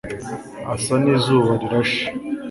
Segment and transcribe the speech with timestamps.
[0.73, 2.03] asa n'izuba rirashe